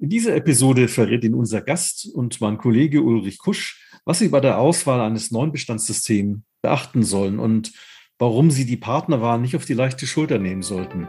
[0.00, 4.38] In dieser Episode verrät Ihnen unser Gast und mein Kollege Ulrich Kusch, was Sie bei
[4.38, 7.72] der Auswahl eines neuen Bestandssystems beachten sollen und
[8.16, 11.08] warum Sie die Partnerwahl nicht auf die leichte Schulter nehmen sollten.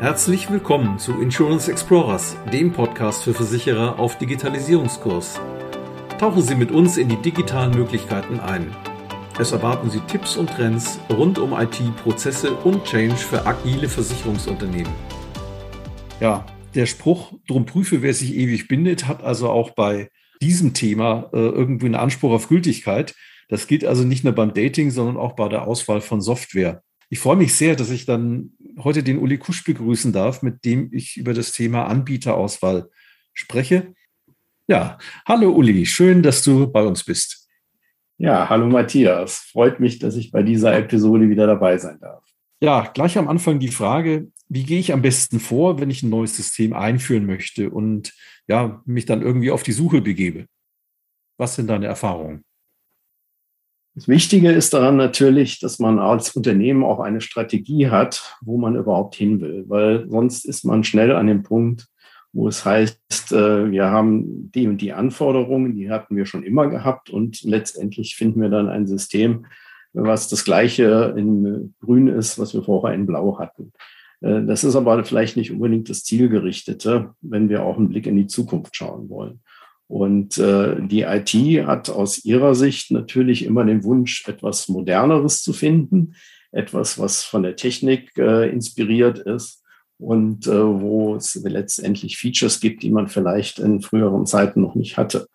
[0.00, 5.40] Herzlich willkommen zu Insurance Explorers, dem Podcast für Versicherer auf Digitalisierungskurs.
[6.18, 8.74] Tauchen Sie mit uns in die digitalen Möglichkeiten ein.
[9.38, 14.92] Es erwarten Sie Tipps und Trends rund um IT, Prozesse und Change für agile Versicherungsunternehmen.
[16.18, 16.44] Ja,
[16.74, 20.10] der Spruch, drum prüfe, wer sich ewig bindet, hat also auch bei
[20.40, 23.14] diesem Thema äh, irgendwie einen Anspruch auf Gültigkeit.
[23.48, 26.82] Das gilt also nicht nur beim Dating, sondern auch bei der Auswahl von Software.
[27.08, 30.90] Ich freue mich sehr, dass ich dann heute den Uli Kusch begrüßen darf, mit dem
[30.92, 32.88] ich über das Thema Anbieterauswahl
[33.34, 33.94] spreche.
[34.68, 37.48] Ja, hallo Uli, schön, dass du bei uns bist.
[38.18, 39.48] Ja, hallo Matthias.
[39.50, 42.22] Freut mich, dass ich bei dieser Episode wieder dabei sein darf.
[42.62, 46.10] Ja, gleich am Anfang die Frage, wie gehe ich am besten vor, wenn ich ein
[46.10, 48.12] neues System einführen möchte und
[48.48, 50.46] ja, mich dann irgendwie auf die Suche begebe?
[51.38, 52.44] Was sind deine Erfahrungen?
[53.94, 58.76] Das Wichtige ist daran natürlich, dass man als Unternehmen auch eine Strategie hat, wo man
[58.76, 61.88] überhaupt hin will, weil sonst ist man schnell an dem Punkt,
[62.32, 66.68] wo es heißt, äh, wir haben die und die Anforderungen, die hatten wir schon immer
[66.68, 69.46] gehabt und letztendlich finden wir dann ein System,
[69.92, 73.72] was das gleiche in grün ist, was wir vorher in blau hatten.
[74.20, 78.16] Äh, das ist aber vielleicht nicht unbedingt das Zielgerichtete, wenn wir auch einen Blick in
[78.16, 79.40] die Zukunft schauen wollen.
[79.88, 85.52] Und äh, die IT hat aus ihrer Sicht natürlich immer den Wunsch, etwas Moderneres zu
[85.52, 86.14] finden,
[86.52, 89.64] etwas, was von der Technik äh, inspiriert ist
[89.98, 95.28] und wo es letztendlich Features gibt, die man vielleicht in früheren Zeiten noch nicht hatte.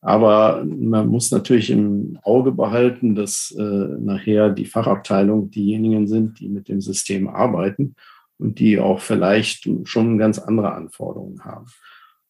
[0.00, 6.48] Aber man muss natürlich im Auge behalten, dass äh, nachher die Fachabteilung diejenigen sind, die
[6.48, 7.96] mit dem System arbeiten
[8.38, 11.66] und die auch vielleicht schon ganz andere Anforderungen haben.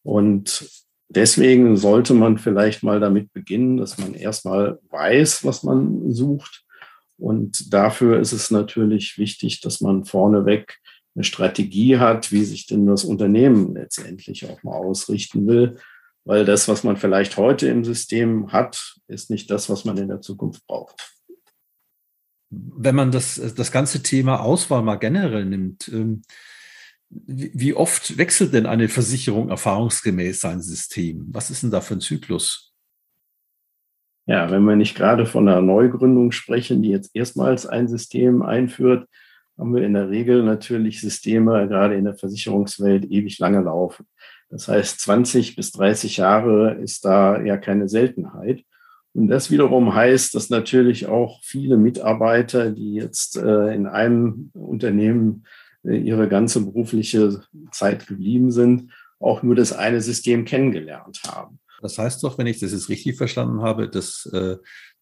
[0.01, 0.67] Und
[1.09, 6.63] deswegen sollte man vielleicht mal damit beginnen, dass man erstmal weiß, was man sucht.
[7.17, 10.79] Und dafür ist es natürlich wichtig, dass man vorneweg
[11.15, 15.77] eine Strategie hat, wie sich denn das Unternehmen letztendlich auch mal ausrichten will.
[16.25, 20.09] Weil das, was man vielleicht heute im System hat, ist nicht das, was man in
[20.09, 21.09] der Zukunft braucht
[22.49, 26.23] wenn man das, das ganze Thema Auswahl mal generell nimmt, ähm,
[27.11, 31.27] wie oft wechselt denn eine Versicherung erfahrungsgemäß sein System?
[31.31, 32.71] Was ist denn da für ein Zyklus?
[34.27, 39.07] Ja, wenn wir nicht gerade von einer Neugründung sprechen, die jetzt erstmals ein System einführt,
[39.57, 44.05] haben wir in der Regel natürlich Systeme, gerade in der Versicherungswelt, ewig lange laufen.
[44.49, 48.63] Das heißt, 20 bis 30 Jahre ist da ja keine Seltenheit.
[49.13, 55.45] Und das wiederum heißt, dass natürlich auch viele Mitarbeiter, die jetzt äh, in einem Unternehmen
[55.83, 61.59] äh, ihre ganze berufliche Zeit geblieben sind, auch nur das eine System kennengelernt haben.
[61.81, 64.57] Das heißt doch, wenn ich das jetzt richtig verstanden habe, dass, äh,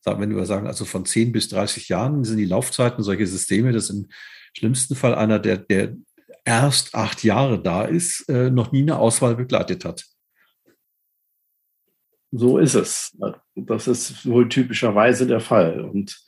[0.06, 3.90] wenn wir sagen, also von 10 bis 30 Jahren sind die Laufzeiten solche Systeme, dass
[3.90, 4.08] im
[4.54, 5.96] schlimmsten Fall einer, der, der
[6.48, 10.06] erst acht Jahre da ist, äh, noch nie eine Auswahl begleitet hat.
[12.32, 13.18] So ist es.
[13.56, 15.82] Das ist wohl typischerweise der Fall.
[15.82, 16.24] Und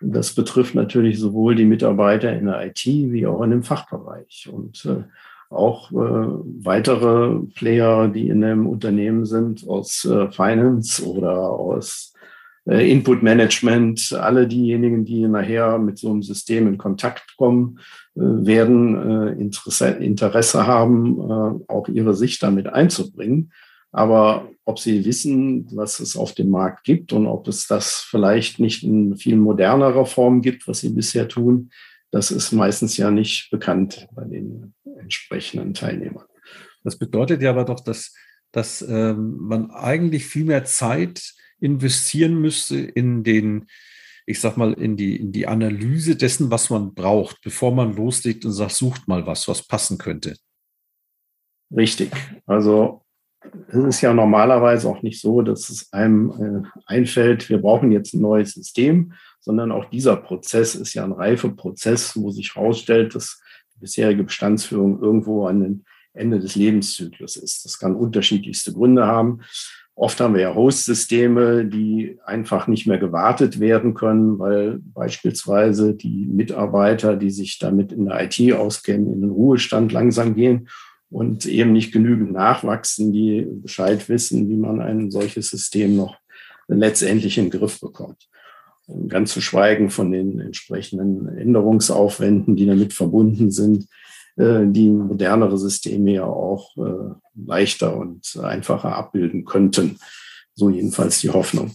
[0.00, 4.48] das betrifft natürlich sowohl die Mitarbeiter in der IT wie auch in dem Fachbereich.
[4.52, 5.04] Und äh,
[5.50, 12.11] auch äh, weitere Player, die in einem Unternehmen sind, aus äh, Finance oder aus
[12.64, 17.80] Input Management, alle diejenigen, die nachher mit so einem System in Kontakt kommen,
[18.14, 21.20] äh, werden äh, Interesse, Interesse haben,
[21.66, 23.52] auch ihre Sicht damit einzubringen.
[23.90, 28.58] Aber ob sie wissen, was es auf dem Markt gibt und ob es das vielleicht
[28.58, 31.70] nicht in viel modernerer Form gibt, was sie bisher tun,
[32.10, 36.26] das ist meistens ja nicht bekannt bei den entsprechenden Teilnehmern.
[36.84, 38.14] Das bedeutet ja aber doch, dass,
[38.52, 43.66] dass ähm, man eigentlich viel mehr Zeit investieren müsste in den,
[44.26, 48.44] ich sag mal, in die, in die Analyse dessen, was man braucht, bevor man loslegt
[48.44, 50.36] und sagt, sucht mal was, was passen könnte.
[51.74, 52.10] Richtig.
[52.46, 53.02] Also
[53.68, 58.14] es ist ja normalerweise auch nicht so, dass es einem äh, einfällt, wir brauchen jetzt
[58.14, 63.40] ein neues System, sondern auch dieser Prozess ist ja ein Reifeprozess, wo sich herausstellt, dass
[63.74, 67.64] die bisherige Bestandsführung irgendwo an den Ende des Lebenszyklus ist.
[67.64, 69.40] Das kann unterschiedlichste Gründe haben.
[69.94, 76.26] Oft haben wir ja Host-Systeme, die einfach nicht mehr gewartet werden können, weil beispielsweise die
[76.26, 80.68] Mitarbeiter, die sich damit in der IT auskennen, in den Ruhestand langsam gehen
[81.10, 86.16] und eben nicht genügend nachwachsen, die Bescheid wissen, wie man ein solches System noch
[86.68, 88.28] letztendlich in den Griff bekommt.
[88.86, 93.86] Und ganz zu schweigen von den entsprechenden Änderungsaufwänden, die damit verbunden sind,
[94.36, 99.98] die modernere Systeme ja auch äh, leichter und einfacher abbilden könnten.
[100.54, 101.72] So jedenfalls die Hoffnung.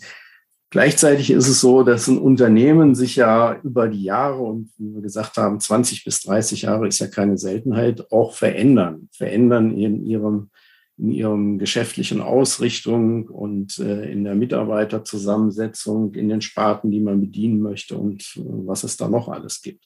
[0.69, 5.01] Gleichzeitig ist es so, dass ein Unternehmen sich ja über die Jahre und wie wir
[5.01, 9.07] gesagt haben, 20 bis 30 Jahre ist ja keine Seltenheit, auch verändern.
[9.13, 10.49] Verändern in ihrem,
[10.97, 17.61] in ihrem geschäftlichen Ausrichtung und äh, in der Mitarbeiterzusammensetzung, in den Sparten, die man bedienen
[17.61, 19.85] möchte und äh, was es da noch alles gibt.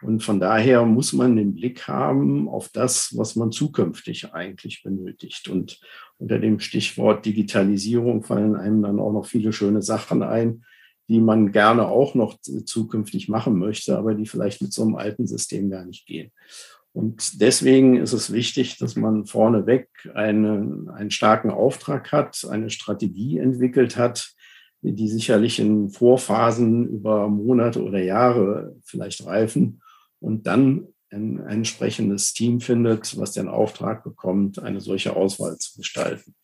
[0.00, 5.48] Und von daher muss man den Blick haben auf das, was man zukünftig eigentlich benötigt.
[5.48, 5.80] Und
[6.18, 10.64] unter dem Stichwort Digitalisierung fallen einem dann auch noch viele schöne Sachen ein,
[11.08, 15.26] die man gerne auch noch zukünftig machen möchte, aber die vielleicht mit so einem alten
[15.26, 16.30] System gar nicht gehen.
[16.92, 23.38] Und deswegen ist es wichtig, dass man vorneweg einen, einen starken Auftrag hat, eine Strategie
[23.38, 24.32] entwickelt hat,
[24.80, 29.80] die sicherlich in Vorphasen über Monate oder Jahre vielleicht reifen
[30.20, 36.34] und dann ein, entsprechendes Team findet, was den Auftrag bekommt, eine solche Auswahl zu gestalten.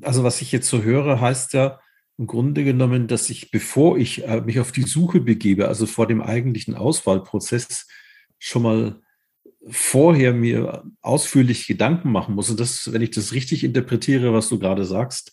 [0.00, 1.80] Also was ich jetzt so höre, heißt ja
[2.18, 6.06] im Grunde genommen, dass ich, bevor ich äh, mich auf die Suche begebe, also vor
[6.06, 7.86] dem eigentlichen Auswahlprozess,
[8.38, 9.00] schon mal
[9.68, 12.50] vorher mir ausführlich Gedanken machen muss.
[12.50, 15.32] Und das, wenn ich das richtig interpretiere, was du gerade sagst,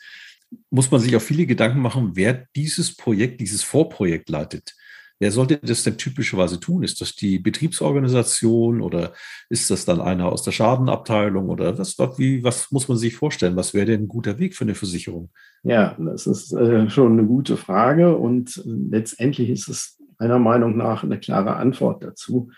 [0.70, 4.76] muss man sich auch viele Gedanken machen, wer dieses Projekt, dieses Vorprojekt leitet.
[5.20, 6.82] Wer sollte das denn typischerweise tun?
[6.82, 9.12] Ist das die Betriebsorganisation oder
[9.50, 13.58] ist das dann einer aus der Schadenabteilung oder was, wie, was muss man sich vorstellen?
[13.58, 15.30] Was wäre denn ein guter Weg für eine Versicherung?
[15.64, 21.04] Ja, das ist äh, schon eine gute Frage und letztendlich ist es meiner Meinung nach
[21.04, 22.52] eine klare Antwort dazu.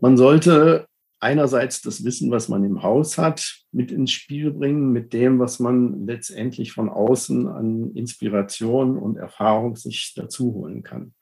[0.00, 0.88] Man sollte
[1.20, 5.60] einerseits das Wissen, was man im Haus hat, mit ins Spiel bringen, mit dem, was
[5.60, 11.14] man letztendlich von außen an Inspiration und Erfahrung sich dazu holen kann.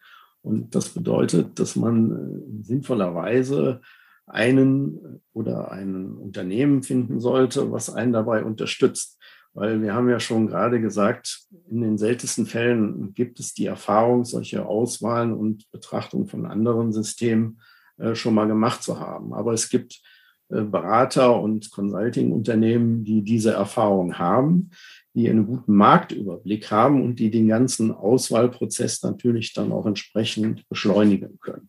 [0.42, 3.80] Und das bedeutet, dass man äh, sinnvollerweise
[4.26, 9.18] einen oder ein Unternehmen finden sollte, was einen dabei unterstützt.
[9.54, 14.24] Weil wir haben ja schon gerade gesagt, in den seltensten Fällen gibt es die Erfahrung,
[14.24, 17.60] solche Auswahlen und Betrachtung von anderen Systemen
[17.98, 19.34] äh, schon mal gemacht zu haben.
[19.34, 20.00] Aber es gibt
[20.48, 24.70] äh, Berater und Consulting-Unternehmen, die diese Erfahrung haben,
[25.14, 31.38] die einen guten Marktüberblick haben und die den ganzen Auswahlprozess natürlich dann auch entsprechend beschleunigen
[31.40, 31.68] können.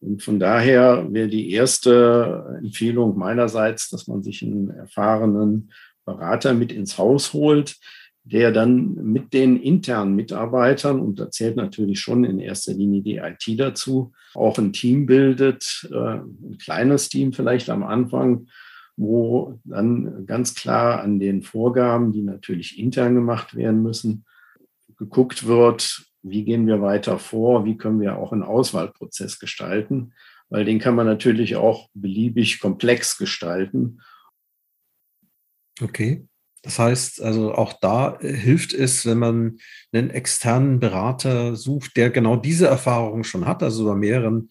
[0.00, 5.72] Und von daher wäre die erste Empfehlung meinerseits, dass man sich einen erfahrenen
[6.04, 7.76] Berater mit ins Haus holt,
[8.22, 13.16] der dann mit den internen Mitarbeitern, und da zählt natürlich schon in erster Linie die
[13.16, 18.46] IT dazu, auch ein Team bildet, äh, ein kleines Team vielleicht am Anfang,
[18.96, 24.24] wo dann ganz klar an den Vorgaben, die natürlich intern gemacht werden müssen,
[24.96, 30.14] geguckt wird, wie gehen wir weiter vor, wie können wir auch einen Auswahlprozess gestalten,
[30.48, 34.00] weil den kann man natürlich auch beliebig komplex gestalten.
[35.80, 36.26] Okay.
[36.62, 39.58] Das heißt, also auch da äh, hilft es, wenn man
[39.92, 44.48] einen externen Berater sucht, der genau diese Erfahrung schon hat, also bei mehreren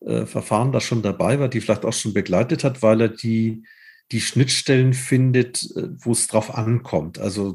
[0.00, 3.64] äh, Verfahren da schon dabei war, die vielleicht auch schon begleitet hat, weil er die
[4.12, 7.18] die Schnittstellen findet, äh, wo es drauf ankommt.
[7.18, 7.54] Also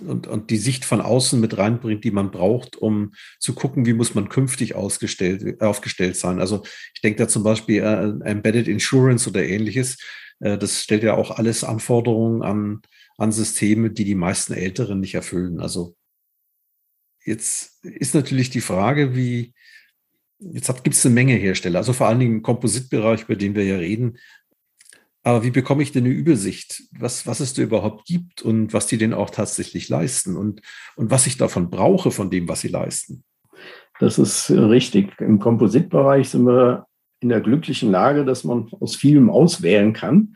[0.00, 3.92] und, und die Sicht von außen mit reinbringt, die man braucht, um zu gucken, wie
[3.92, 6.40] muss man künftig ausgestellt, aufgestellt sein.
[6.40, 9.98] Also ich denke da zum Beispiel an Embedded Insurance oder ähnliches.
[10.40, 12.82] Äh, das stellt ja auch alles Anforderungen an,
[13.18, 15.60] an Systeme, die die meisten Älteren nicht erfüllen.
[15.60, 15.94] Also
[17.24, 19.52] jetzt ist natürlich die Frage, wie,
[20.38, 23.64] jetzt gibt es eine Menge Hersteller, also vor allen Dingen im Kompositbereich, über den wir
[23.64, 24.18] ja reden,
[25.22, 28.86] aber wie bekomme ich denn eine Übersicht, was, was es da überhaupt gibt und was
[28.86, 30.62] die denn auch tatsächlich leisten und,
[30.96, 33.22] und was ich davon brauche von dem, was sie leisten?
[34.00, 35.20] Das ist richtig.
[35.20, 36.86] Im Kompositbereich sind wir
[37.20, 40.34] in der glücklichen Lage, dass man aus vielem auswählen kann.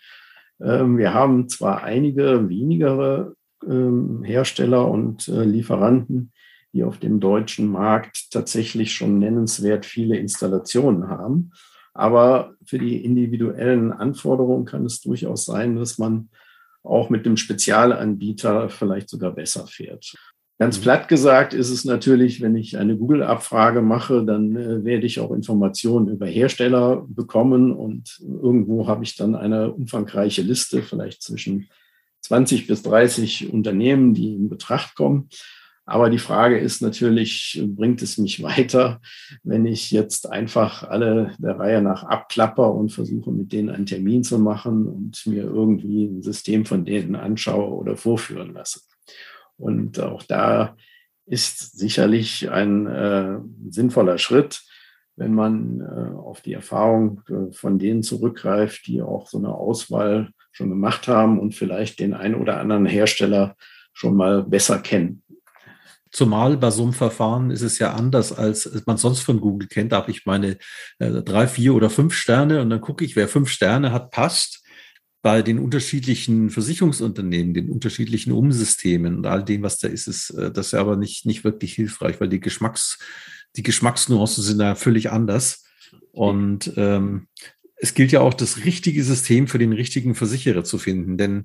[0.60, 3.34] Ähm, wir haben zwar einige wenigere
[3.68, 6.32] ähm, Hersteller und äh, Lieferanten,
[6.72, 11.50] die auf dem deutschen Markt tatsächlich schon nennenswert viele Installationen haben.
[11.96, 16.28] Aber für die individuellen Anforderungen kann es durchaus sein, dass man
[16.82, 20.14] auch mit dem Spezialanbieter vielleicht sogar besser fährt.
[20.58, 20.82] Ganz mhm.
[20.82, 25.30] platt gesagt ist es natürlich, wenn ich eine Google-Abfrage mache, dann äh, werde ich auch
[25.30, 31.68] Informationen über Hersteller bekommen und irgendwo habe ich dann eine umfangreiche Liste, vielleicht zwischen
[32.22, 35.28] 20 bis 30 Unternehmen, die in Betracht kommen.
[35.88, 39.00] Aber die Frage ist natürlich, bringt es mich weiter,
[39.44, 44.24] wenn ich jetzt einfach alle der Reihe nach abklapper und versuche, mit denen einen Termin
[44.24, 48.80] zu machen und mir irgendwie ein System von denen anschaue oder vorführen lasse.
[49.56, 50.76] Und auch da
[51.24, 53.38] ist sicherlich ein äh,
[53.70, 54.62] sinnvoller Schritt,
[55.16, 60.30] wenn man äh, auf die Erfahrung äh, von denen zurückgreift, die auch so eine Auswahl
[60.52, 63.56] schon gemacht haben und vielleicht den einen oder anderen Hersteller
[63.92, 65.22] schon mal besser kennen.
[66.16, 69.92] Zumal bei so einem Verfahren ist es ja anders, als man sonst von Google kennt.
[69.92, 70.56] Da habe ich meine
[70.98, 74.64] äh, drei, vier oder fünf Sterne und dann gucke ich, wer fünf Sterne hat, passt.
[75.20, 80.50] Bei den unterschiedlichen Versicherungsunternehmen, den unterschiedlichen Umsystemen und all dem, was da ist, ist äh,
[80.50, 82.98] das ja aber nicht, nicht wirklich hilfreich, weil die Geschmacks,
[83.54, 85.64] die Geschmacksnuancen sind da völlig anders.
[86.12, 87.28] Und ähm,
[87.76, 91.18] es gilt ja auch, das richtige System für den richtigen Versicherer zu finden.
[91.18, 91.44] Denn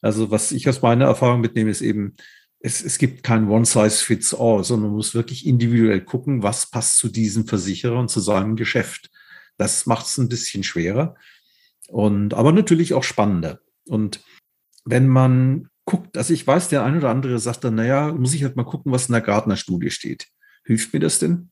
[0.00, 2.14] also was ich aus meiner Erfahrung mitnehme, ist eben,
[2.62, 7.46] es, es gibt kein One-Size-Fits-All, sondern man muss wirklich individuell gucken, was passt zu diesem
[7.46, 9.10] Versicherer und zu seinem Geschäft.
[9.58, 11.16] Das macht es ein bisschen schwerer
[11.88, 13.60] und aber natürlich auch spannender.
[13.86, 14.20] Und
[14.84, 18.44] wenn man guckt, also ich weiß, der ein oder andere sagt dann, naja, muss ich
[18.44, 20.28] halt mal gucken, was in der Gartner-Studie steht.
[20.64, 21.50] Hilft mir das denn?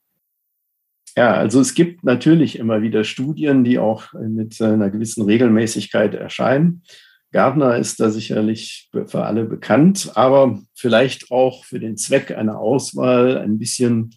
[1.16, 6.82] Ja, also es gibt natürlich immer wieder Studien, die auch mit einer gewissen Regelmäßigkeit erscheinen.
[7.32, 13.38] Gardner ist da sicherlich für alle bekannt, aber vielleicht auch für den Zweck einer Auswahl
[13.38, 14.14] ein bisschen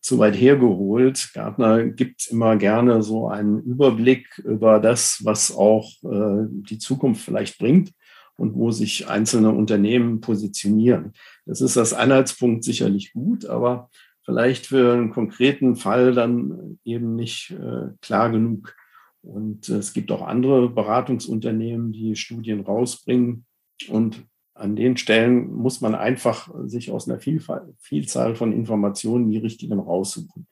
[0.00, 1.30] zu weit hergeholt.
[1.32, 7.58] Gardner gibt immer gerne so einen Überblick über das, was auch äh, die Zukunft vielleicht
[7.58, 7.92] bringt
[8.36, 11.12] und wo sich einzelne Unternehmen positionieren.
[11.46, 13.90] Das ist das Anhaltspunkt sicherlich gut, aber
[14.24, 18.74] vielleicht für einen konkreten Fall dann eben nicht äh, klar genug.
[19.22, 23.46] Und es gibt auch andere Beratungsunternehmen, die Studien rausbringen.
[23.88, 29.78] Und an den Stellen muss man einfach sich aus einer Vielzahl von Informationen die richtigen
[29.78, 30.46] raussuchen.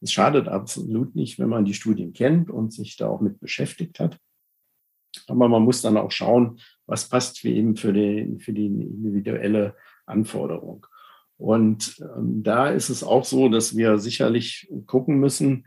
[0.00, 4.00] Es schadet absolut nicht, wenn man die Studien kennt und sich da auch mit beschäftigt
[4.00, 4.18] hat.
[5.28, 9.76] Aber man muss dann auch schauen, was passt für eben für die, für die individuelle
[10.06, 10.86] Anforderung.
[11.36, 15.66] Und ähm, da ist es auch so, dass wir sicherlich gucken müssen,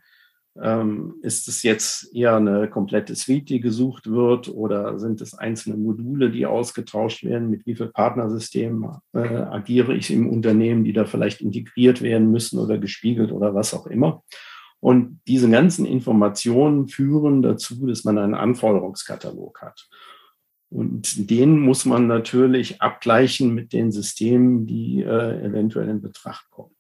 [1.22, 6.32] ist es jetzt eher eine komplette Suite, die gesucht wird, oder sind es einzelne Module,
[6.32, 7.50] die ausgetauscht werden?
[7.50, 12.60] Mit wie viel Partnersystemen äh, agiere ich im Unternehmen, die da vielleicht integriert werden müssen
[12.60, 14.24] oder gespiegelt oder was auch immer?
[14.80, 19.88] Und diese ganzen Informationen führen dazu, dass man einen Anforderungskatalog hat.
[20.70, 26.77] Und den muss man natürlich abgleichen mit den Systemen, die äh, eventuell in Betracht kommen.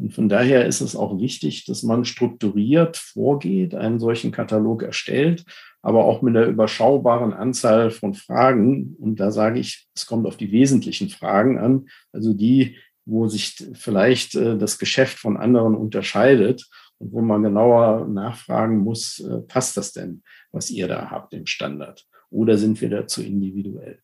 [0.00, 5.44] Und von daher ist es auch wichtig, dass man strukturiert vorgeht, einen solchen Katalog erstellt,
[5.82, 8.96] aber auch mit einer überschaubaren Anzahl von Fragen.
[8.98, 13.68] Und da sage ich, es kommt auf die wesentlichen Fragen an, also die, wo sich
[13.74, 16.66] vielleicht äh, das Geschäft von anderen unterscheidet
[16.98, 21.44] und wo man genauer nachfragen muss, äh, passt das denn, was ihr da habt im
[21.44, 22.06] Standard?
[22.30, 24.00] Oder sind wir da zu individuell?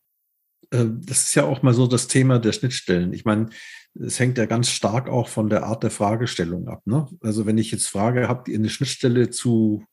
[0.73, 3.13] Ähm, das ist ja auch mal so das Thema der Schnittstellen.
[3.13, 3.51] Ich meine,
[3.95, 6.83] es hängt ja ganz stark auch von der Art der Fragestellung ab.
[6.87, 7.07] Ne?
[7.21, 9.85] Also wenn ich jetzt frage, habt ihr eine Schnittstelle zu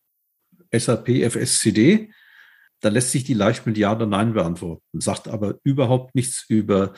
[0.71, 2.11] SAP FSCD,
[2.81, 6.93] dann lässt sich die leicht mit Ja oder Nein beantworten, sagt aber überhaupt nichts über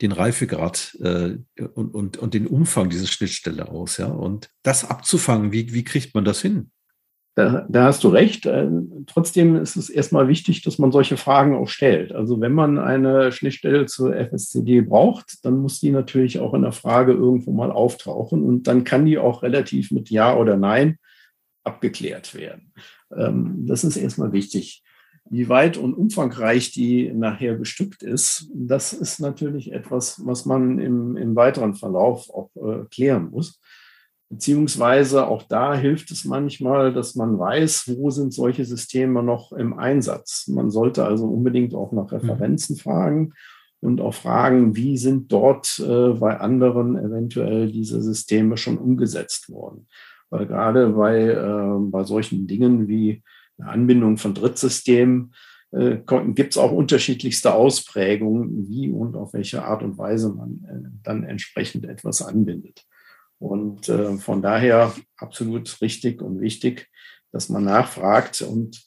[0.00, 1.36] den Reifegrad äh,
[1.74, 3.98] und, und, und den Umfang dieser Schnittstelle aus.
[3.98, 4.06] Ja?
[4.06, 6.70] Und das abzufangen, wie, wie kriegt man das hin?
[7.38, 8.46] Da, da, hast du recht.
[8.46, 8.68] Äh,
[9.06, 12.10] trotzdem ist es erstmal wichtig, dass man solche Fragen auch stellt.
[12.10, 16.72] Also wenn man eine Schnittstelle zur FSCD braucht, dann muss die natürlich auch in der
[16.72, 20.98] Frage irgendwo mal auftauchen und dann kann die auch relativ mit Ja oder Nein
[21.62, 22.72] abgeklärt werden.
[23.16, 24.82] Ähm, das ist erstmal wichtig.
[25.30, 31.16] Wie weit und umfangreich die nachher bestückt ist, das ist natürlich etwas, was man im,
[31.16, 33.60] im weiteren Verlauf auch äh, klären muss.
[34.30, 39.78] Beziehungsweise auch da hilft es manchmal, dass man weiß, wo sind solche Systeme noch im
[39.78, 40.48] Einsatz.
[40.48, 42.18] Man sollte also unbedingt auch nach mhm.
[42.18, 42.80] Referenzen mhm.
[42.80, 43.32] fragen
[43.80, 49.86] und auch fragen, wie sind dort äh, bei anderen eventuell diese Systeme schon umgesetzt worden.
[50.30, 53.22] Weil gerade bei, äh, bei solchen Dingen wie
[53.56, 55.32] eine Anbindung von Drittsystemen
[55.70, 55.98] äh,
[56.34, 61.24] gibt es auch unterschiedlichste Ausprägungen, wie und auf welche Art und Weise man äh, dann
[61.24, 62.84] entsprechend etwas anbindet.
[63.38, 66.88] Und äh, von daher absolut richtig und wichtig,
[67.32, 68.42] dass man nachfragt.
[68.42, 68.84] Und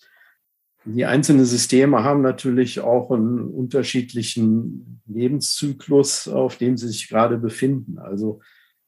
[0.84, 8.00] die einzelnen Systeme haben natürlich auch einen unterschiedlichen Lebenszyklus, auf dem sie sich gerade befinden.
[8.00, 8.42] Also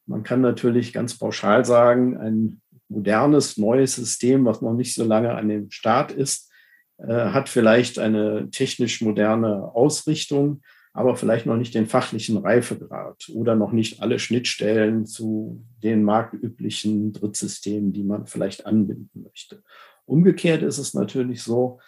[0.06, 5.34] man kann natürlich ganz pauschal sagen, ein modernes, neues System, was noch nicht so lange
[5.34, 6.52] an dem Start ist,
[6.98, 10.62] äh, hat vielleicht eine technisch moderne Ausrichtung,
[10.94, 17.14] aber vielleicht noch nicht den fachlichen Reifegrad oder noch nicht alle Schnittstellen zu den marktüblichen
[17.14, 19.64] Drittsystemen, die man vielleicht anbinden möchte.
[20.06, 21.80] Umgekehrt ist es natürlich so,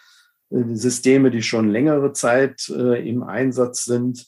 [0.50, 4.26] äh, Systeme, die schon längere Zeit äh, im Einsatz sind,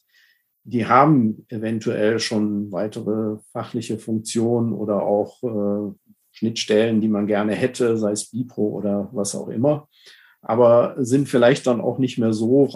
[0.62, 5.92] die haben eventuell schon weitere fachliche Funktionen oder auch äh,
[6.30, 9.88] Schnittstellen, die man gerne hätte, sei es Bipro oder was auch immer,
[10.40, 12.68] aber sind vielleicht dann auch nicht mehr so,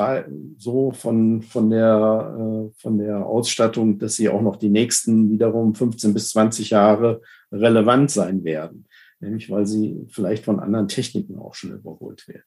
[0.58, 5.74] so von, von, der, äh, von der Ausstattung, dass sie auch noch die nächsten wiederum
[5.74, 8.86] 15 bis 20 Jahre relevant sein werden,
[9.20, 12.44] nämlich weil sie vielleicht von anderen Techniken auch schon überholt werden.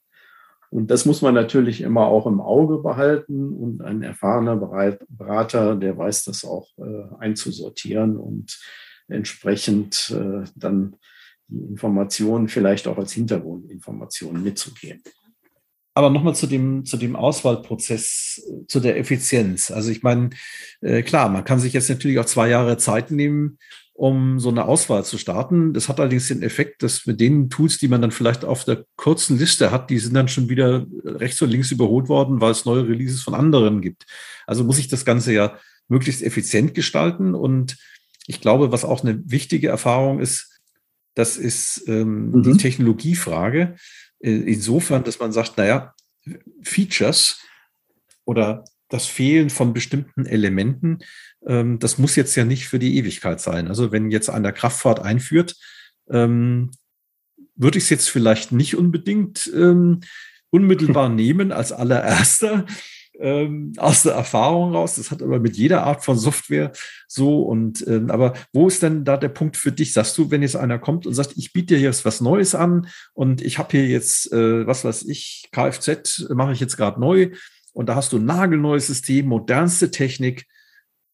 [0.70, 5.98] Und das muss man natürlich immer auch im Auge behalten und ein erfahrener Berater, der
[5.98, 8.60] weiß das auch äh, einzusortieren und
[9.08, 10.98] entsprechend äh, dann
[11.48, 15.02] die Informationen vielleicht auch als Hintergrundinformationen mitzugeben.
[15.94, 19.72] Aber nochmal zu dem, zu dem Auswahlprozess, zu der Effizienz.
[19.72, 20.32] Also ich meine,
[20.82, 23.58] äh, klar, man kann sich jetzt natürlich auch zwei Jahre Zeit nehmen,
[23.94, 25.72] um so eine Auswahl zu starten.
[25.72, 28.84] Das hat allerdings den Effekt, dass mit den Tools, die man dann vielleicht auf der
[28.98, 32.66] kurzen Liste hat, die sind dann schon wieder rechts und links überholt worden, weil es
[32.66, 34.06] neue Releases von anderen gibt.
[34.46, 37.34] Also muss ich das Ganze ja möglichst effizient gestalten.
[37.36, 37.78] Und
[38.28, 40.55] ich glaube, was auch eine wichtige Erfahrung ist,
[41.16, 42.44] das ist ähm, mhm.
[42.44, 43.76] die Technologiefrage.
[44.20, 45.94] Äh, insofern, dass man sagt, naja,
[46.62, 47.40] Features
[48.26, 51.00] oder das Fehlen von bestimmten Elementen,
[51.46, 53.68] ähm, das muss jetzt ja nicht für die Ewigkeit sein.
[53.68, 55.56] Also wenn jetzt einer Kraftfahrt einführt,
[56.10, 56.72] ähm,
[57.56, 60.02] würde ich es jetzt vielleicht nicht unbedingt ähm,
[60.50, 62.66] unmittelbar nehmen als allererster,
[63.20, 64.96] ähm, aus der Erfahrung raus.
[64.96, 66.72] Das hat aber mit jeder Art von Software
[67.08, 67.42] so.
[67.42, 69.94] Und ähm, aber wo ist denn da der Punkt für dich?
[69.94, 72.88] Sagst du, wenn jetzt einer kommt und sagt, ich biete dir jetzt was Neues an
[73.14, 77.32] und ich habe hier jetzt, äh, was weiß ich, Kfz mache ich jetzt gerade neu
[77.74, 80.48] und da hast du ein nagelneues System, modernste Technik.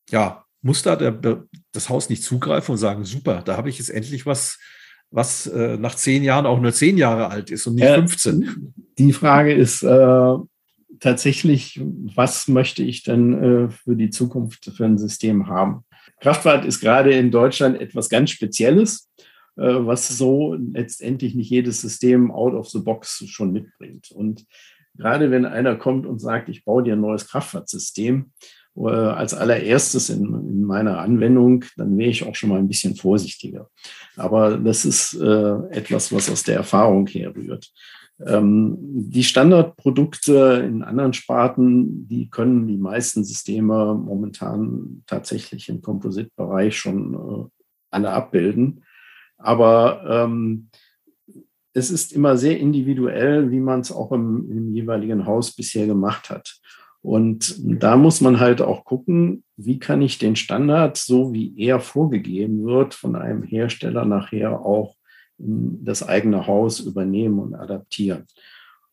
[0.10, 3.90] Ja, muss da der, das Haus nicht zugreifen und sagen, super, da habe ich jetzt
[3.90, 4.60] endlich was,
[5.10, 8.74] was äh, nach zehn Jahren auch nur zehn Jahre alt ist und nicht äh, 15.
[8.98, 10.36] Die Frage ist, äh,
[11.00, 15.84] tatsächlich, was möchte ich denn äh, für die Zukunft für ein System haben?
[16.20, 19.10] Kraftfahrt ist gerade in Deutschland etwas ganz Spezielles,
[19.58, 24.12] äh, was so letztendlich nicht jedes System out of the box schon mitbringt.
[24.12, 24.46] Und
[24.96, 28.32] gerade wenn einer kommt und sagt, ich baue dir ein neues Kraftfahrtsystem,
[28.78, 32.96] äh, als allererstes in, in, meiner Anwendung, dann wäre ich auch schon mal ein bisschen
[32.96, 33.70] vorsichtiger.
[34.16, 37.70] Aber das ist etwas, was aus der Erfahrung herrührt.
[38.26, 46.78] Ähm, die Standardprodukte in anderen Sparten, die können die meisten Systeme momentan tatsächlich im Kompositbereich
[46.78, 47.50] schon äh,
[47.90, 48.84] alle abbilden.
[49.38, 50.70] Aber ähm,
[51.74, 56.30] es ist immer sehr individuell, wie man es auch im, im, jeweiligen Haus bisher gemacht
[56.30, 56.60] hat.
[57.02, 61.80] Und da muss man halt auch gucken, wie kann ich den Standard, so wie er
[61.80, 64.96] vorgegeben wird, von einem Hersteller nachher auch
[65.44, 68.26] das eigene Haus übernehmen und adaptieren.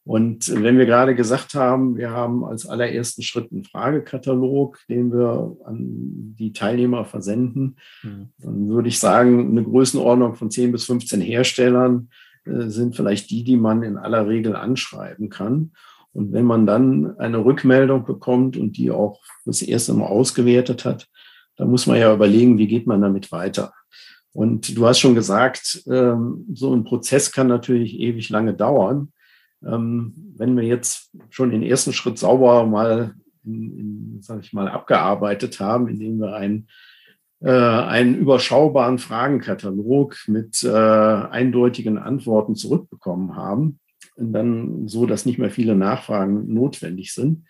[0.08, 5.54] Und wenn wir gerade gesagt haben, wir haben als allerersten Schritt einen Fragekatalog, den wir
[5.66, 8.30] an die Teilnehmer versenden, mhm.
[8.38, 12.08] dann würde ich sagen, eine Größenordnung von 10 bis 15 Herstellern
[12.46, 15.72] äh, sind vielleicht die, die man in aller Regel anschreiben kann.
[16.12, 21.06] Und wenn man dann eine Rückmeldung bekommt und die auch das erste Mal ausgewertet hat,
[21.56, 23.74] dann muss man ja überlegen, wie geht man damit weiter.
[24.38, 29.12] Und du hast schon gesagt, ähm, so ein Prozess kann natürlich ewig lange dauern.
[29.66, 35.58] Ähm, wenn wir jetzt schon den ersten Schritt sauber mal, in, in, ich mal, abgearbeitet
[35.58, 36.68] haben, indem wir einen,
[37.40, 43.80] äh, einen überschaubaren Fragenkatalog mit äh, eindeutigen Antworten zurückbekommen haben,
[44.16, 47.44] dann so, dass nicht mehr viele Nachfragen notwendig sind,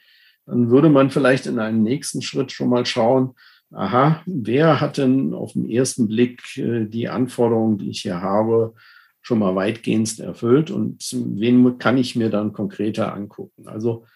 [0.47, 3.35] dann würde man vielleicht in einem nächsten Schritt schon mal schauen,
[3.73, 8.75] aha, wer hat denn auf den ersten Blick äh, die Anforderungen, die ich hier habe,
[9.21, 13.69] schon mal weitgehend erfüllt und wen kann ich mir dann konkreter angucken?
[13.69, 14.07] Also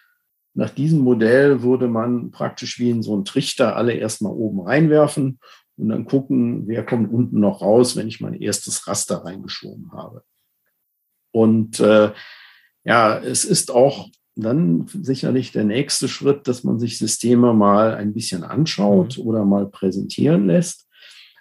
[0.55, 5.39] nach diesem Modell würde man praktisch wie in so einen Trichter alle erstmal oben reinwerfen
[5.77, 10.23] und dann gucken, wer kommt unten noch raus, wenn ich mein erstes Raster reingeschoben habe.
[11.31, 12.11] Und äh,
[12.83, 18.13] ja, es ist auch dann sicherlich der nächste Schritt, dass man sich Systeme mal ein
[18.13, 19.25] bisschen anschaut mhm.
[19.25, 20.87] oder mal präsentieren lässt.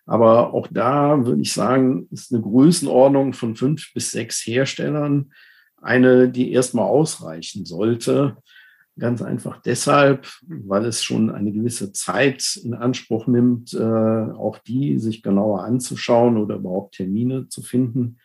[0.04, 5.32] Aber auch da würde ich sagen, ist eine Größenordnung von fünf bis sechs Herstellern
[5.80, 8.36] eine, die erstmal ausreichen sollte.
[8.98, 14.98] Ganz einfach deshalb, weil es schon eine gewisse Zeit in Anspruch nimmt, äh, auch die
[14.98, 18.18] sich genauer anzuschauen oder überhaupt Termine zu finden.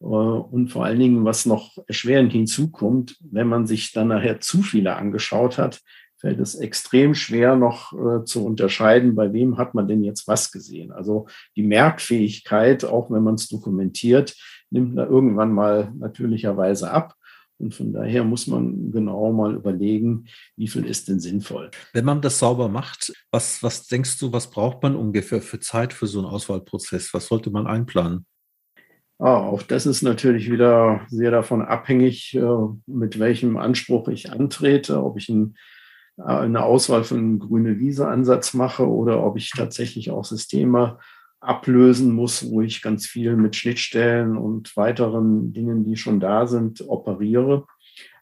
[0.00, 4.62] Äh, und vor allen Dingen, was noch erschwerend hinzukommt, wenn man sich dann nachher zu
[4.62, 5.80] viele angeschaut hat,
[6.18, 10.50] fällt es extrem schwer noch äh, zu unterscheiden, bei wem hat man denn jetzt was
[10.50, 10.92] gesehen.
[10.92, 14.34] Also die Merkfähigkeit, auch wenn man es dokumentiert,
[14.70, 17.14] nimmt da irgendwann mal natürlicherweise ab.
[17.58, 21.70] Und von daher muss man genau mal überlegen, wie viel ist denn sinnvoll.
[21.94, 25.94] Wenn man das sauber macht, was, was denkst du, was braucht man ungefähr für Zeit
[25.94, 27.14] für so einen Auswahlprozess?
[27.14, 28.26] Was sollte man einplanen?
[29.18, 32.40] Ah, auch das ist natürlich wieder sehr davon abhängig, äh,
[32.86, 35.44] mit welchem Anspruch ich antrete, ob ich äh,
[36.22, 40.98] eine Auswahl für einen grüne Wiese-Ansatz mache oder ob ich tatsächlich auch Systeme
[41.40, 46.86] ablösen muss, wo ich ganz viel mit Schnittstellen und weiteren Dingen, die schon da sind,
[46.86, 47.66] operiere.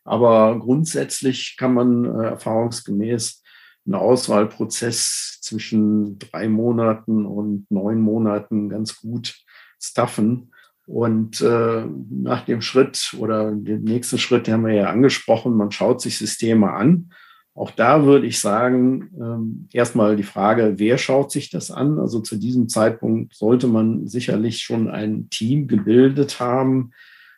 [0.04, 3.42] Aber grundsätzlich kann man äh, erfahrungsgemäß
[3.86, 9.34] einen Auswahlprozess zwischen drei Monaten und neun Monaten ganz gut
[9.80, 10.53] staffen.
[10.86, 15.70] Und äh, nach dem Schritt oder dem nächsten Schritt, den haben wir ja angesprochen, man
[15.70, 17.10] schaut sich Systeme an.
[17.54, 22.00] Auch da würde ich sagen, ähm, erstmal die Frage, wer schaut sich das an?
[22.00, 26.90] Also zu diesem Zeitpunkt sollte man sicherlich schon ein Team gebildet haben,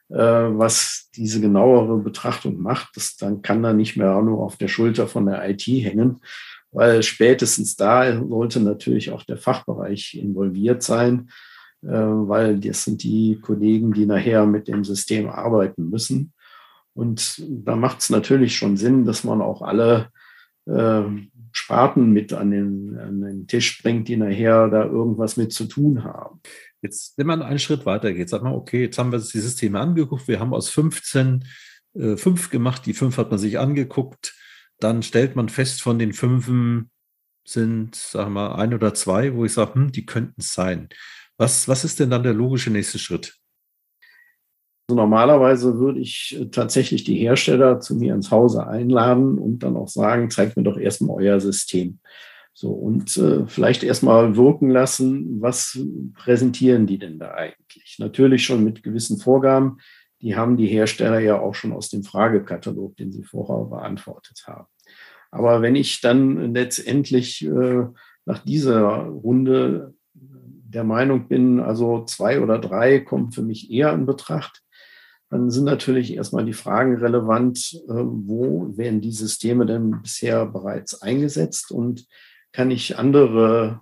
[0.09, 2.97] äh, was diese genauere Betrachtung macht.
[2.97, 6.21] Das dann kann da nicht mehr nur auf der Schulter von der IT hängen,
[6.73, 11.29] weil spätestens da sollte natürlich auch der Fachbereich involviert sein
[11.83, 16.33] weil das sind die Kollegen, die nachher mit dem System arbeiten müssen.
[16.95, 20.09] Und da macht es natürlich schon Sinn, dass man auch alle
[20.67, 21.03] äh,
[21.53, 26.05] Sparten mit an den, an den Tisch bringt, die nachher da irgendwas mit zu tun
[26.05, 26.41] haben.
[26.83, 29.41] Jetzt, wenn man einen Schritt weiter geht, sagt man, okay, jetzt haben wir uns die
[29.41, 31.45] Systeme angeguckt, wir haben aus 15
[31.95, 34.35] äh, fünf gemacht, die fünf hat man sich angeguckt,
[34.79, 36.91] dann stellt man fest, von den fünfen
[37.45, 40.89] sind, sagen wir mal, ein oder zwei, wo ich sage, hm, die könnten es sein.
[41.39, 43.37] Was, was ist denn dann der logische nächste Schritt?
[44.89, 49.77] Also normalerweise würde ich äh, tatsächlich die Hersteller zu mir ins Hause einladen und dann
[49.77, 51.99] auch sagen, zeigt mir doch erstmal euer System.
[52.55, 55.79] So, und äh, vielleicht erstmal wirken lassen, was
[56.15, 57.97] präsentieren die denn da eigentlich?
[57.99, 59.79] Natürlich schon mit gewissen Vorgaben.
[60.23, 64.69] Die haben die Hersteller ja auch schon aus dem Fragekatalog, den sie vorher beantwortet haben.
[65.31, 67.85] Aber wenn ich dann letztendlich äh,
[68.25, 69.95] nach dieser Runde
[70.77, 74.63] der Meinung bin, also zwei oder drei kommen für mich eher in Betracht,
[75.31, 81.01] dann sind natürlich erstmal die Fragen relevant, äh, wo werden die Systeme denn bisher bereits
[81.01, 82.07] eingesetzt und
[82.53, 83.81] kann ich andere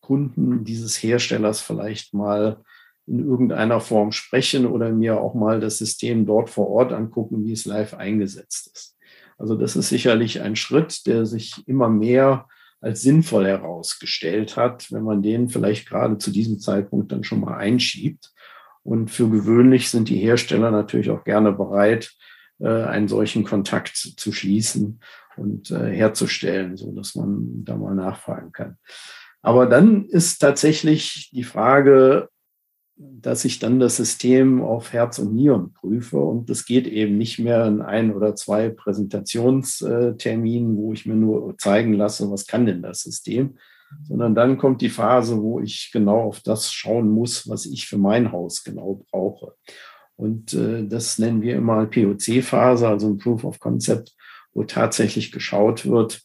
[0.00, 2.62] Kunden dieses Herstellers vielleicht mal
[3.06, 7.52] in irgendeiner Form sprechen oder mir auch mal das System dort vor Ort angucken, wie
[7.52, 8.96] es live eingesetzt ist.
[9.38, 12.46] Also das ist sicherlich ein Schritt, der sich immer mehr
[12.80, 17.56] als sinnvoll herausgestellt hat, wenn man den vielleicht gerade zu diesem Zeitpunkt dann schon mal
[17.56, 18.32] einschiebt.
[18.82, 22.12] Und für gewöhnlich sind die Hersteller natürlich auch gerne bereit,
[22.60, 25.00] äh, einen solchen Kontakt zu schließen
[25.36, 28.76] und äh, herzustellen, so dass man da mal nachfragen kann.
[29.42, 32.28] Aber dann ist tatsächlich die Frage,
[32.98, 36.18] dass ich dann das System auf Herz und Nieren prüfe.
[36.18, 41.56] Und das geht eben nicht mehr in ein oder zwei Präsentationsterminen, wo ich mir nur
[41.58, 43.56] zeigen lasse, was kann denn das System,
[44.02, 47.98] sondern dann kommt die Phase, wo ich genau auf das schauen muss, was ich für
[47.98, 49.54] mein Haus genau brauche.
[50.16, 54.12] Und äh, das nennen wir immer POC-Phase, also ein Proof of Concept,
[54.52, 56.22] wo tatsächlich geschaut wird,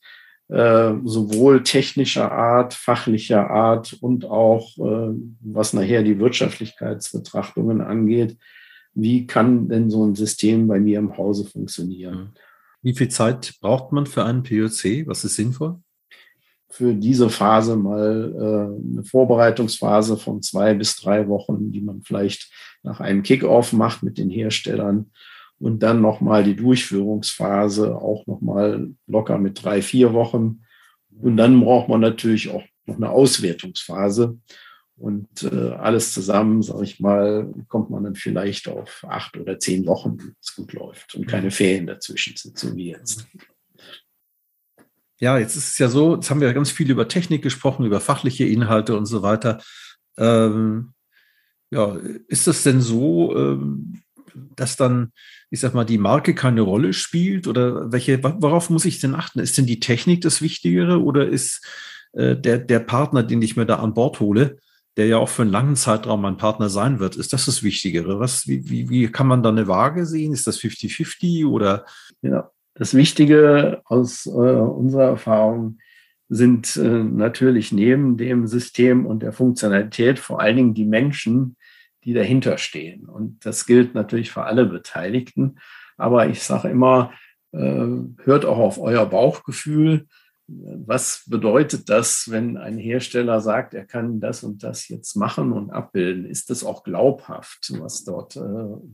[0.53, 8.37] äh, sowohl technischer Art, fachlicher Art und auch, äh, was nachher die Wirtschaftlichkeitsbetrachtungen angeht,
[8.93, 12.33] wie kann denn so ein System bei mir im Hause funktionieren.
[12.83, 15.07] Wie viel Zeit braucht man für einen POC?
[15.07, 15.79] Was ist sinnvoll?
[16.69, 22.51] Für diese Phase mal äh, eine Vorbereitungsphase von zwei bis drei Wochen, die man vielleicht
[22.83, 25.09] nach einem Kickoff macht mit den Herstellern
[25.59, 30.63] und dann nochmal die Durchführungsphase auch nochmal locker mit drei, vier Wochen.
[31.21, 34.37] Und dann braucht man natürlich auch noch eine Auswertungsphase.
[34.95, 39.85] Und äh, alles zusammen, sage ich mal, kommt man dann vielleicht auf acht oder zehn
[39.87, 43.25] Wochen, wenn es gut läuft und keine Ferien dazwischen sind, so wie jetzt.
[45.19, 48.01] Ja, jetzt ist es ja so, jetzt haben wir ganz viel über Technik gesprochen, über
[48.01, 49.61] fachliche Inhalte und so weiter.
[50.17, 50.93] Ähm,
[51.71, 54.03] ja, ist das denn so, ähm,
[54.55, 55.11] dass dann,
[55.49, 57.47] ich sag mal, die Marke keine Rolle spielt?
[57.47, 59.39] Oder welche, worauf muss ich denn achten?
[59.39, 61.65] Ist denn die Technik das Wichtigere oder ist
[62.13, 64.57] äh, der, der Partner, den ich mir da an Bord hole,
[64.97, 68.19] der ja auch für einen langen Zeitraum mein Partner sein wird, ist das das Wichtigere?
[68.19, 70.33] Was, wie, wie, wie kann man da eine Waage sehen?
[70.33, 71.85] Ist das 50-50 oder?
[72.21, 75.79] Ja, das Wichtige aus äh, unserer Erfahrung
[76.29, 81.55] sind äh, natürlich neben dem System und der Funktionalität vor allen Dingen die Menschen,
[82.05, 83.05] die dahinter stehen.
[83.05, 85.59] Und das gilt natürlich für alle Beteiligten.
[85.97, 87.13] Aber ich sage immer,
[87.51, 87.87] äh,
[88.23, 90.07] hört auch auf euer Bauchgefühl.
[90.47, 95.71] Was bedeutet das, wenn ein Hersteller sagt, er kann das und das jetzt machen und
[95.71, 96.25] abbilden?
[96.25, 98.41] Ist das auch glaubhaft, was dort äh,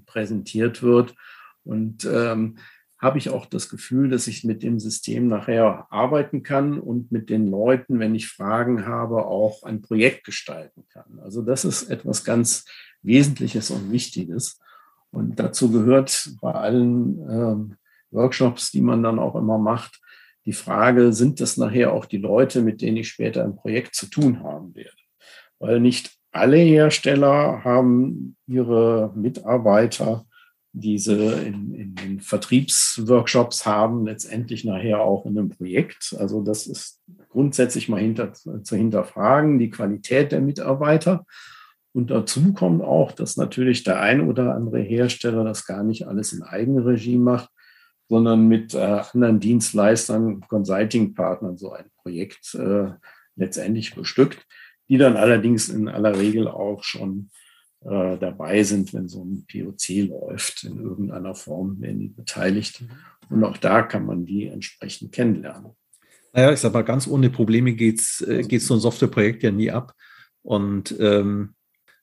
[0.05, 1.15] präsentiert wird?
[1.63, 2.57] Und ähm,
[2.99, 7.29] habe ich auch das Gefühl, dass ich mit dem System nachher arbeiten kann und mit
[7.29, 11.19] den Leuten, wenn ich Fragen habe, auch ein Projekt gestalten kann.
[11.19, 12.65] Also das ist etwas ganz
[13.01, 14.59] Wesentliches und Wichtiges.
[15.11, 17.75] Und dazu gehört bei allen ähm,
[18.11, 19.99] Workshops, die man dann auch immer macht,
[20.45, 24.07] die Frage, sind das nachher auch die Leute, mit denen ich später im Projekt zu
[24.07, 24.97] tun haben werde?
[25.59, 30.25] Weil nicht alle Hersteller haben ihre Mitarbeiter,
[30.71, 36.15] diese in, in den Vertriebsworkshops haben, letztendlich nachher auch in einem Projekt.
[36.17, 41.25] Also das ist grundsätzlich mal hinter, zu hinterfragen, die Qualität der Mitarbeiter.
[41.93, 46.33] Und dazu kommt auch, dass natürlich der ein oder andere Hersteller das gar nicht alles
[46.33, 47.49] in Eigenregie macht,
[48.07, 52.91] sondern mit äh, anderen Dienstleistern, Consulting-Partnern so ein Projekt äh,
[53.35, 54.45] letztendlich bestückt,
[54.87, 57.29] die dann allerdings in aller Regel auch schon
[57.81, 60.63] äh, dabei sind, wenn so ein POC läuft.
[60.63, 62.83] In irgendeiner Form werden die beteiligt.
[63.29, 65.71] Und auch da kann man die entsprechend kennenlernen.
[66.33, 69.71] Naja, ich sag mal, ganz ohne Probleme geht's, äh, geht so ein Softwareprojekt ja nie
[69.71, 69.93] ab.
[70.41, 71.55] Und ähm,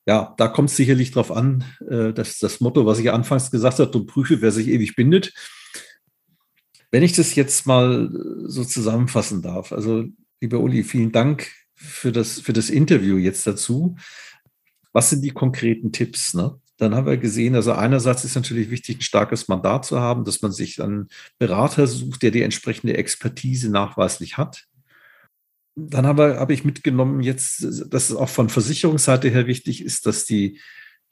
[0.06, 3.80] ja, da kommt es sicherlich darauf an, äh, dass das Motto, was ich anfangs gesagt
[3.80, 5.34] habe, du prüfe, wer sich ewig bindet.
[6.92, 8.10] Wenn ich das jetzt mal
[8.44, 10.04] so zusammenfassen darf, also
[10.40, 13.96] lieber Uli, vielen Dank für das, für das Interview jetzt dazu.
[14.92, 16.34] Was sind die konkreten Tipps?
[16.34, 16.58] Ne?
[16.78, 20.40] Dann haben wir gesehen, also einerseits ist natürlich wichtig, ein starkes Mandat zu haben, dass
[20.40, 24.66] man sich einen Berater sucht, der die entsprechende Expertise nachweislich hat.
[25.76, 27.62] Dann habe, habe ich mitgenommen jetzt,
[27.92, 30.58] dass es auch von Versicherungsseite her wichtig ist, dass die,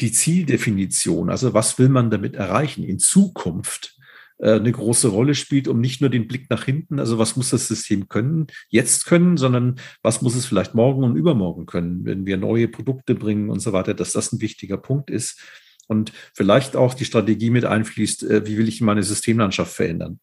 [0.01, 3.95] die Zieldefinition, also was will man damit erreichen in Zukunft,
[4.39, 7.51] äh, eine große Rolle spielt, um nicht nur den Blick nach hinten, also was muss
[7.51, 12.27] das System können, jetzt können, sondern was muss es vielleicht morgen und übermorgen können, wenn
[12.27, 15.41] wir neue Produkte bringen und so weiter, dass das ein wichtiger Punkt ist.
[15.87, 20.19] Und vielleicht auch die Strategie mit einfließt, äh, wie will ich meine Systemlandschaft verändern.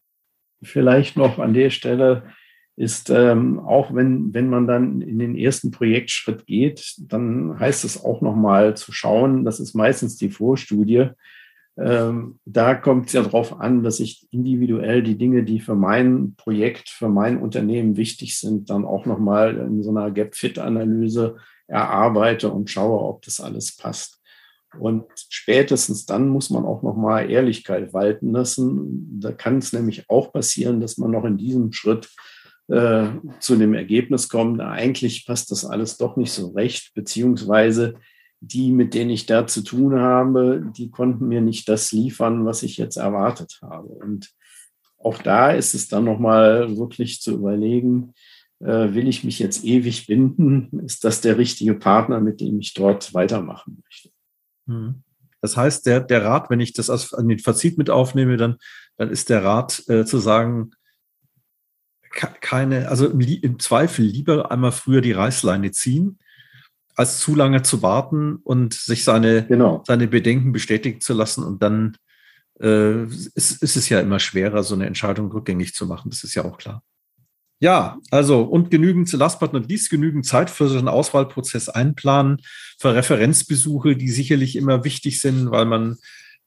[0.64, 2.24] Vielleicht noch an der Stelle
[2.76, 8.04] ist, ähm, auch wenn, wenn man dann in den ersten Projektschritt geht, dann heißt es
[8.04, 11.10] auch nochmal zu schauen, das ist meistens die Vorstudie,
[11.78, 16.36] ähm, da kommt es ja darauf an, dass ich individuell die Dinge, die für mein
[16.36, 22.70] Projekt, für mein Unternehmen wichtig sind, dann auch nochmal in so einer Gap-Fit-Analyse erarbeite und
[22.70, 24.22] schaue, ob das alles passt.
[24.80, 29.20] Und spätestens dann muss man auch nochmal Ehrlichkeit walten lassen.
[29.20, 32.10] Da kann es nämlich auch passieren, dass man noch in diesem Schritt
[32.72, 37.96] äh, zu dem Ergebnis kommt, eigentlich passt das alles doch nicht so recht, beziehungsweise
[38.40, 42.64] die, mit denen ich da zu tun habe, die konnten mir nicht das liefern, was
[42.64, 43.88] ich jetzt erwartet habe.
[43.88, 44.32] Und
[44.98, 48.14] auch da ist es dann nochmal wirklich zu überlegen,
[48.60, 50.82] äh, will ich mich jetzt ewig binden?
[50.86, 54.10] Ist das der richtige Partner, mit dem ich dort weitermachen möchte?
[54.68, 55.04] Hm.
[55.42, 58.58] Das heißt, der, der Rat, wenn ich das an den Fazit mit aufnehme, dann,
[58.98, 60.72] dann ist der Rat äh, zu sagen,
[62.12, 66.20] keine, also im, im Zweifel lieber einmal früher die Reißleine ziehen,
[66.96, 69.84] als zu lange zu warten und sich seine, genau.
[69.86, 71.44] seine Bedenken bestätigen zu lassen.
[71.44, 71.98] Und dann
[72.60, 76.10] äh, ist, ist es ja immer schwerer, so eine Entscheidung rückgängig zu machen.
[76.10, 76.84] Das ist ja auch klar.
[77.60, 82.42] Ja, also und genügend, last but not least, genügend Zeit für so einen Auswahlprozess einplanen,
[82.80, 85.98] für Referenzbesuche, die sicherlich immer wichtig sind, weil man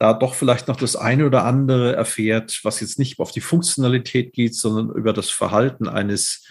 [0.04, 4.34] da doch vielleicht noch das eine oder andere erfährt, was jetzt nicht auf die Funktionalität
[4.34, 6.46] geht, sondern über das Verhalten eines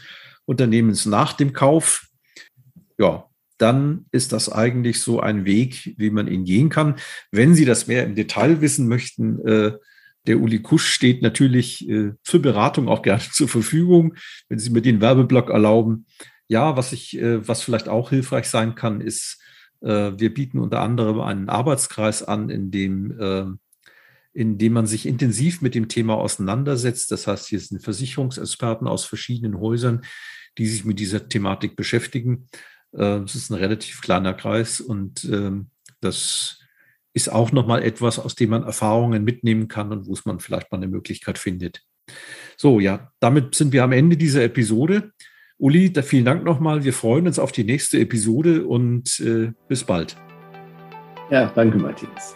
[0.46, 2.08] Unternehmens nach dem Kauf.
[2.98, 3.26] Ja,
[3.60, 6.96] dann ist das eigentlich so ein Weg, wie man ihn gehen kann.
[7.30, 9.74] Wenn Sie das mehr im Detail wissen möchten, äh,
[10.26, 14.16] der Uli Kusch steht natürlich äh, für Beratung auch gerne zur Verfügung,
[14.50, 16.08] wenn Sie mir den Werbeblock erlauben.
[16.48, 19.40] Ja, was ich, äh, was vielleicht auch hilfreich sein kann, ist,
[20.18, 23.46] wir bieten unter anderem einen Arbeitskreis an, in dem, äh,
[24.34, 27.12] in dem man sich intensiv mit dem Thema auseinandersetzt.
[27.12, 30.02] Das heißt, hier sind Versicherungsexperten aus verschiedenen Häusern,
[30.58, 32.48] die sich mit dieser Thematik beschäftigen.
[32.94, 35.68] Äh, es ist ein relativ kleiner Kreis und ähm,
[36.00, 36.60] das
[37.14, 40.72] ist auch nochmal etwas, aus dem man Erfahrungen mitnehmen kann und wo es man vielleicht
[40.72, 41.82] mal eine Möglichkeit findet.
[42.58, 45.12] So, ja, damit sind wir am Ende dieser Episode.
[45.58, 46.84] Uli, vielen Dank nochmal.
[46.84, 50.16] Wir freuen uns auf die nächste Episode und äh, bis bald.
[51.30, 52.36] Ja, danke, Matthias.